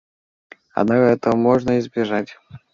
[0.73, 2.35] Однако этого можно избежать.